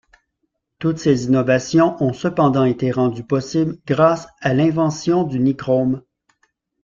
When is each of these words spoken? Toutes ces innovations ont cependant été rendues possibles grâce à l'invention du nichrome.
Toutes 0.79 0.97
ces 0.97 1.25
innovations 1.25 1.95
ont 2.01 2.11
cependant 2.13 2.63
été 2.63 2.89
rendues 2.89 3.23
possibles 3.23 3.77
grâce 3.85 4.25
à 4.39 4.55
l'invention 4.55 5.23
du 5.25 5.39
nichrome. 5.39 6.01